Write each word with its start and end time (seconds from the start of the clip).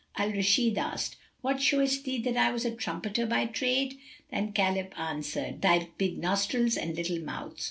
Al 0.17 0.31
Rashid 0.33 0.79
asked, 0.79 1.15
"What 1.41 1.61
showed 1.61 1.91
thee 2.05 2.17
that 2.23 2.35
I 2.35 2.51
was 2.51 2.65
a 2.65 2.73
trumpeter 2.73 3.27
by 3.27 3.45
trade?"; 3.45 3.99
and 4.31 4.55
Khalif 4.55 4.87
answered, 4.97 5.61
"Thy 5.61 5.89
big 5.99 6.17
nostrils 6.17 6.75
and 6.75 6.95
little 6.95 7.19
mouth." 7.19 7.59